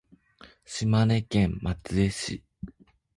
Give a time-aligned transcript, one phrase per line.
[0.65, 2.43] 島根県松江市